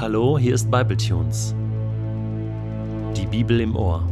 [0.00, 1.54] Hallo, hier ist Bibletunes.
[3.14, 4.02] Die Bibel im Ohr.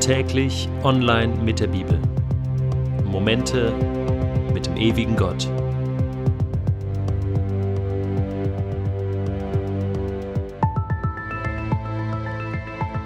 [0.00, 2.00] Täglich online mit der Bibel.
[3.04, 3.74] Momente
[4.54, 5.46] mit dem ewigen Gott.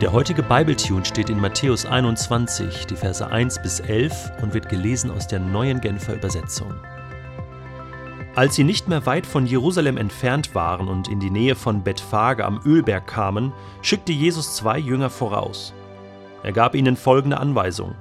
[0.00, 5.10] Der heutige Bibletune steht in Matthäus 21, die Verse 1 bis 11 und wird gelesen
[5.10, 6.72] aus der neuen Genfer Übersetzung.
[8.36, 12.44] Als sie nicht mehr weit von Jerusalem entfernt waren und in die Nähe von Bethphage
[12.44, 15.72] am Ölberg kamen, schickte Jesus zwei Jünger voraus.
[16.42, 17.94] Er gab ihnen folgende Anweisung: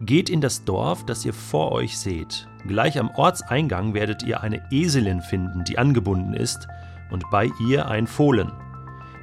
[0.00, 2.46] Geht in das Dorf, das ihr vor euch seht.
[2.68, 6.68] Gleich am Ortseingang werdet ihr eine Eselin finden, die angebunden ist,
[7.10, 8.52] und bei ihr ein Fohlen.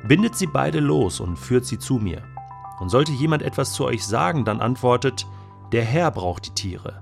[0.05, 2.21] Bindet sie beide los und führt sie zu mir.
[2.81, 5.25] Und sollte jemand etwas zu euch sagen, dann antwortet:
[5.71, 7.01] Der Herr braucht die Tiere.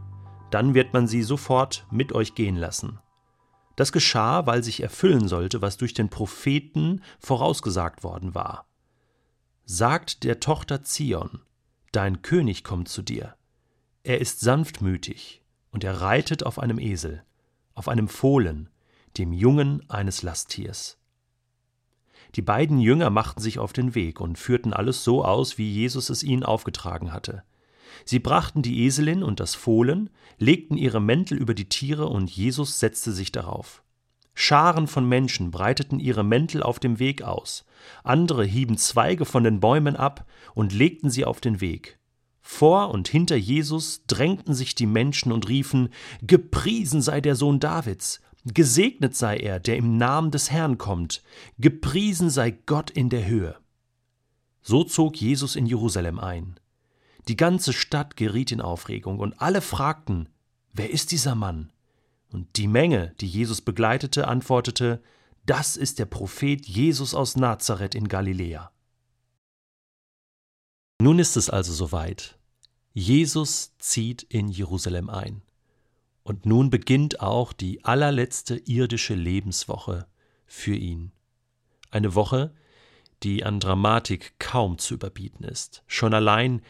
[0.52, 3.00] Dann wird man sie sofort mit euch gehen lassen.
[3.76, 8.66] Das geschah, weil sich erfüllen sollte, was durch den Propheten vorausgesagt worden war.
[9.66, 11.42] Sagt der Tochter Zion,
[11.92, 13.36] dein König kommt zu dir.
[14.04, 15.42] Er ist sanftmütig
[15.72, 17.24] und er reitet auf einem Esel,
[17.74, 18.70] auf einem Fohlen,
[19.18, 20.98] dem Jungen eines Lasttiers.
[22.36, 26.10] Die beiden Jünger machten sich auf den Weg und führten alles so aus, wie Jesus
[26.10, 27.44] es ihnen aufgetragen hatte.
[28.06, 32.80] Sie brachten die Eselin und das Fohlen, legten ihre Mäntel über die Tiere und Jesus
[32.80, 33.84] setzte sich darauf.
[34.34, 37.66] Scharen von Menschen breiteten ihre Mäntel auf dem Weg aus,
[38.04, 42.00] andere hieben Zweige von den Bäumen ab und legten sie auf den Weg.
[42.42, 45.90] Vor und hinter Jesus drängten sich die Menschen und riefen
[46.22, 51.22] Gepriesen sei der Sohn Davids, gesegnet sei er, der im Namen des Herrn kommt,
[51.60, 53.58] gepriesen sei Gott in der Höhe.
[54.64, 56.60] So zog Jesus in Jerusalem ein.
[57.28, 60.30] Die ganze Stadt geriet in Aufregung, und alle fragten,
[60.74, 61.72] wer ist dieser Mann?
[62.30, 65.02] Und die Menge, die Jesus begleitete, antwortete,
[65.46, 68.72] das ist der Prophet Jesus aus Nazareth in Galiläa.
[71.02, 72.38] Nun ist es also soweit.
[72.94, 75.42] Jesus zieht in Jerusalem ein.
[76.24, 80.08] Und nun beginnt auch die allerletzte irdische Lebenswoche
[80.46, 81.12] für ihn.
[81.90, 82.54] Eine Woche,
[83.24, 85.84] die an Dramatik kaum zu überbieten ist.
[85.88, 86.62] Schon allein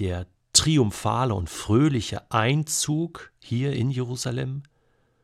[0.00, 4.62] der triumphale und fröhliche Einzug hier in Jerusalem,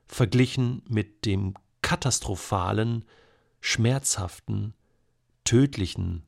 [0.07, 3.05] verglichen mit dem katastrophalen,
[3.61, 4.75] schmerzhaften,
[5.45, 6.25] tödlichen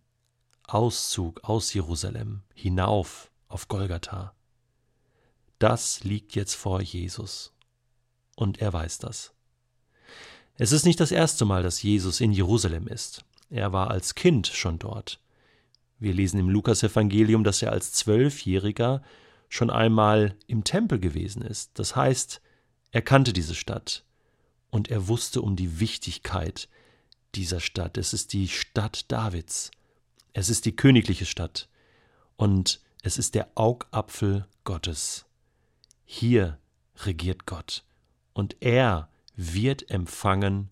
[0.67, 4.35] Auszug aus Jerusalem hinauf auf Golgatha.
[5.59, 7.53] Das liegt jetzt vor Jesus.
[8.37, 9.33] Und er weiß das.
[10.55, 13.25] Es ist nicht das erste Mal, dass Jesus in Jerusalem ist.
[13.51, 15.21] Er war als Kind schon dort.
[15.99, 19.03] Wir lesen im Lukasevangelium, dass er als Zwölfjähriger
[19.49, 21.73] schon einmal im Tempel gewesen ist.
[21.75, 22.41] Das heißt,
[22.91, 24.05] er kannte diese Stadt
[24.71, 26.69] und er wusste um die Wichtigkeit
[27.35, 27.99] dieser Stadt.
[27.99, 29.71] Es ist die Stadt Davids.
[30.33, 31.69] Es ist die königliche Stadt.
[32.37, 35.27] Und es ist der Augapfel Gottes.
[36.05, 36.59] Hier
[36.97, 37.85] regiert Gott.
[38.33, 40.71] Und er wird empfangen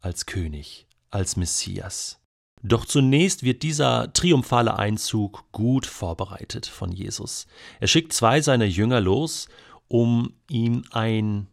[0.00, 2.21] als König, als Messias.
[2.62, 7.46] Doch zunächst wird dieser triumphale Einzug gut vorbereitet von Jesus.
[7.80, 9.48] Er schickt zwei seiner Jünger los,
[9.88, 11.48] um ihm ein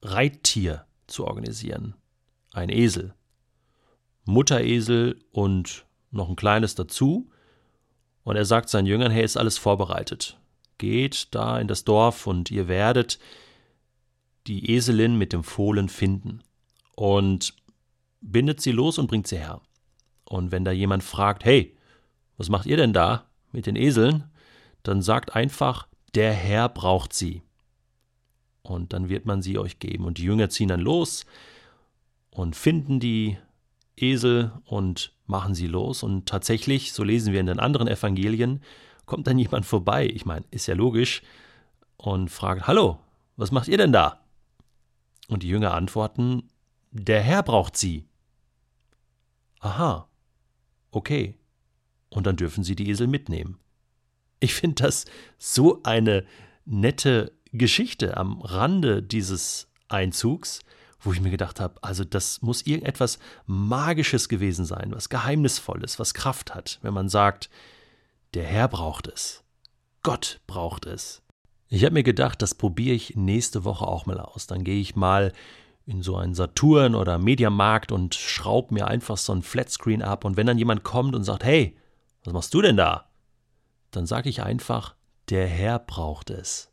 [0.00, 1.94] Reittier zu organisieren.
[2.52, 3.14] Ein Esel.
[4.24, 7.30] Mutteresel und noch ein kleines dazu.
[8.24, 10.40] Und er sagt seinen Jüngern, hey, ist alles vorbereitet.
[10.78, 13.18] Geht da in das Dorf und ihr werdet
[14.46, 16.42] die Eselin mit dem Fohlen finden.
[16.96, 17.54] Und
[18.22, 19.60] bindet sie los und bringt sie her.
[20.28, 21.76] Und wenn da jemand fragt, hey,
[22.36, 24.24] was macht ihr denn da mit den Eseln?
[24.82, 27.42] Dann sagt einfach, der Herr braucht sie.
[28.62, 30.04] Und dann wird man sie euch geben.
[30.04, 31.24] Und die Jünger ziehen dann los
[32.30, 33.38] und finden die
[33.96, 36.02] Esel und machen sie los.
[36.02, 38.62] Und tatsächlich, so lesen wir in den anderen Evangelien,
[39.06, 40.06] kommt dann jemand vorbei.
[40.06, 41.22] Ich meine, ist ja logisch.
[41.96, 42.98] Und fragt, hallo,
[43.36, 44.20] was macht ihr denn da?
[45.28, 46.48] Und die Jünger antworten,
[46.90, 48.04] der Herr braucht sie.
[49.60, 50.06] Aha,
[50.90, 51.38] okay.
[52.08, 53.58] Und dann dürfen sie die Esel mitnehmen.
[54.40, 55.06] Ich finde das
[55.38, 56.24] so eine
[56.64, 60.60] nette Geschichte am Rande dieses Einzugs,
[61.00, 66.14] wo ich mir gedacht habe, also das muss irgendetwas Magisches gewesen sein, was Geheimnisvolles, was
[66.14, 67.48] Kraft hat, wenn man sagt,
[68.34, 69.44] der Herr braucht es,
[70.02, 71.22] Gott braucht es.
[71.68, 74.46] Ich habe mir gedacht, das probiere ich nächste Woche auch mal aus.
[74.46, 75.32] Dann gehe ich mal
[75.86, 80.24] in so einen Saturn oder Mediamarkt und schraube mir einfach so ein Flatscreen ab.
[80.24, 81.76] Und wenn dann jemand kommt und sagt, hey,
[82.24, 83.08] was machst du denn da?
[83.92, 84.96] Dann sage ich einfach,
[85.30, 86.72] der Herr braucht es.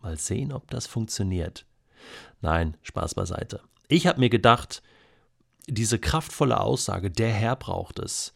[0.00, 1.66] Mal sehen, ob das funktioniert.
[2.42, 3.62] Nein, Spaß beiseite.
[3.88, 4.82] Ich habe mir gedacht,
[5.66, 8.34] diese kraftvolle Aussage, der Herr braucht es,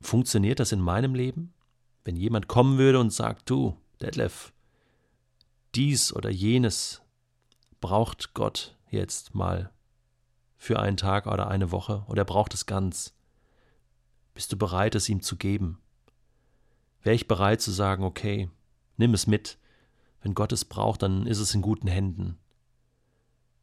[0.00, 1.52] funktioniert das in meinem Leben?
[2.04, 4.52] Wenn jemand kommen würde und sagt, du, Detlef,
[5.74, 7.02] dies oder jenes
[7.80, 9.70] braucht Gott jetzt mal
[10.56, 13.14] für einen Tag oder eine Woche oder er braucht es ganz.
[14.34, 15.80] Bist du bereit, es ihm zu geben?
[17.02, 18.50] Wäre ich bereit zu sagen, okay,
[18.96, 19.58] nimm es mit.
[20.22, 22.38] Wenn Gott es braucht, dann ist es in guten Händen.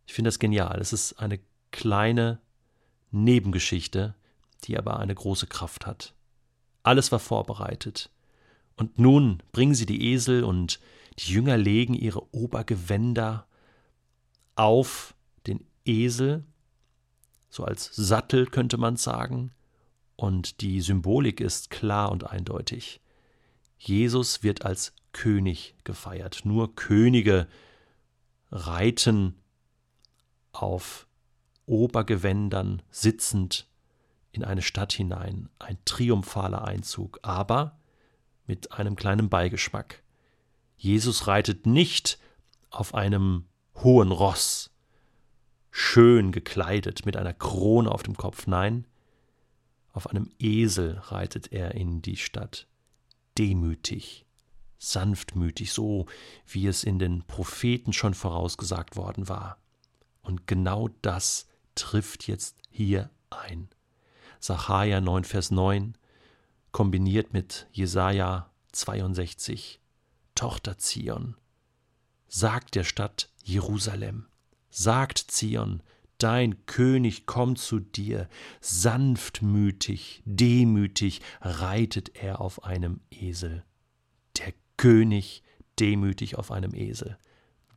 [0.08, 0.80] Ich finde das genial.
[0.80, 1.40] Es ist eine
[1.72, 2.40] kleine
[3.12, 4.16] Nebengeschichte,
[4.64, 6.14] die aber eine große Kraft hat.
[6.84, 8.10] Alles war vorbereitet.
[8.78, 10.80] Und nun bringen sie die Esel und
[11.20, 13.48] die Jünger legen ihre Obergewänder
[14.56, 15.16] auf
[15.48, 16.44] den Esel,
[17.50, 19.52] so als Sattel könnte man sagen,
[20.16, 23.02] und die Symbolik ist klar und eindeutig.
[23.78, 26.42] Jesus wird als König gefeiert.
[26.46, 27.48] Nur Könige
[28.52, 29.36] reiten
[30.52, 31.08] auf
[31.66, 33.68] Obergewändern sitzend
[34.32, 37.80] in eine Stadt hinein, ein triumphaler Einzug, aber
[38.46, 40.04] mit einem kleinen Beigeschmack.
[40.78, 42.20] Jesus reitet nicht
[42.70, 44.72] auf einem hohen Ross,
[45.72, 48.88] schön gekleidet, mit einer Krone auf dem Kopf, nein,
[49.92, 52.68] auf einem Esel reitet er in die Stadt,
[53.38, 54.26] demütig,
[54.78, 56.06] sanftmütig, so
[56.48, 59.58] wie es in den Propheten schon vorausgesagt worden war.
[60.22, 63.70] Und genau das trifft jetzt hier ein.
[64.40, 65.98] Sacharja 9, Vers 9,
[66.72, 69.80] kombiniert mit Jesaja 62.
[70.36, 71.38] Tochter Zion,
[72.36, 74.26] sagt der Stadt Jerusalem,
[74.70, 75.82] sagt Zion,
[76.18, 78.28] dein König kommt zu dir,
[78.60, 83.64] sanftmütig, demütig reitet er auf einem Esel.
[84.38, 85.44] Der König
[85.80, 87.18] demütig auf einem Esel.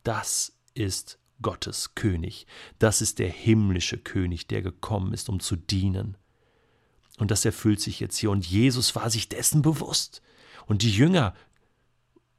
[0.03, 2.45] Das ist Gottes König.
[2.79, 6.17] Das ist der himmlische König, der gekommen ist, um zu dienen.
[7.17, 8.29] Und das erfüllt sich jetzt hier.
[8.29, 10.21] Und Jesus war sich dessen bewusst.
[10.65, 11.33] Und die Jünger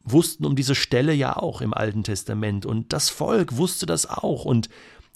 [0.02, 2.66] wussten um diese Stelle ja auch im Alten Testament.
[2.66, 4.44] Und das Volk wusste das auch.
[4.44, 4.68] Und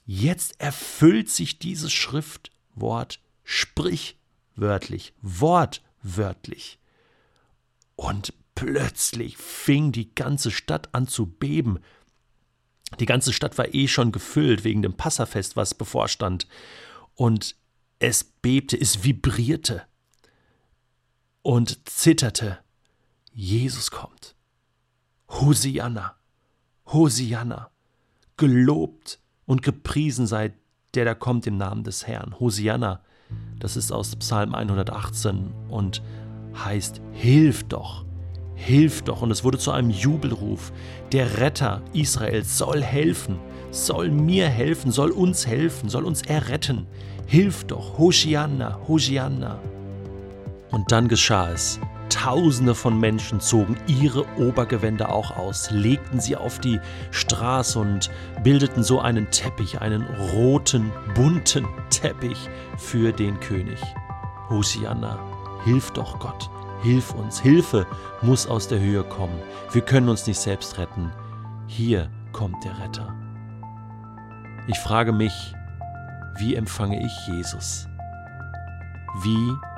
[0.06, 6.78] jetzt erfüllt sich dieses Schriftwort sprichwörtlich, wortwörtlich.
[7.96, 11.80] Und plötzlich fing die ganze Stadt an zu beben.
[13.00, 16.46] Die ganze Stadt war eh schon gefüllt wegen dem Passafest, was bevorstand.
[17.14, 17.56] Und
[17.98, 19.82] es bebte, es vibrierte
[21.42, 22.58] und zitterte.
[23.32, 24.33] Jesus kommt.
[25.40, 26.14] Hosianna,
[26.86, 27.70] Hosianna,
[28.36, 30.52] gelobt und gepriesen sei
[30.94, 32.38] der da kommt im Namen des Herrn.
[32.38, 33.00] Hosianna,
[33.58, 36.02] das ist aus Psalm 118 und
[36.54, 38.04] heißt, hilf doch,
[38.54, 39.22] hilf doch.
[39.22, 40.72] Und es wurde zu einem Jubelruf.
[41.12, 43.38] Der Retter Israels soll helfen,
[43.72, 46.86] soll mir helfen, soll uns helfen, soll uns erretten.
[47.26, 49.58] Hilf doch, Hosianna, Hosianna.
[50.70, 51.80] Und dann geschah es.
[52.08, 56.80] Tausende von Menschen zogen ihre Obergewänder auch aus, legten sie auf die
[57.10, 58.10] Straße und
[58.42, 62.48] bildeten so einen Teppich, einen roten, bunten Teppich
[62.78, 63.80] für den König.
[64.48, 65.18] Hosianna,
[65.64, 66.50] hilf doch Gott,
[66.82, 67.86] hilf uns, Hilfe
[68.22, 69.40] muss aus der Höhe kommen.
[69.72, 71.10] Wir können uns nicht selbst retten.
[71.66, 73.14] Hier kommt der Retter.
[74.66, 75.32] Ich frage mich,
[76.38, 77.86] wie empfange ich Jesus?
[79.22, 79.73] Wie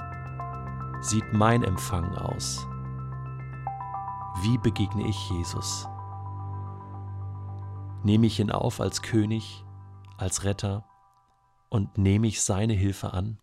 [1.06, 2.66] sieht mein Empfang aus?
[4.42, 5.88] Wie begegne ich Jesus?
[8.02, 9.64] Nehme ich ihn auf als König,
[10.16, 10.84] als Retter
[11.68, 13.38] und nehme ich seine Hilfe an?